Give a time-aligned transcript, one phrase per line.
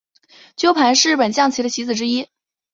[0.55, 2.27] 鸠盘是日本将棋的棋子之一。